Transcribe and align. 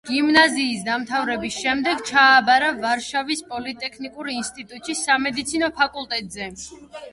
გიმნაზიის 0.09 0.79
დამთავრების 0.85 1.57
შემდეგ 1.65 2.01
ჩააბარა 2.07 2.71
ვარშავის 2.79 3.45
პოლიტექნიკურ 3.53 4.33
ინსტიტუტში 4.39 4.99
სამედიცინო 5.05 5.73
ფაკულტეტზე. 5.83 6.53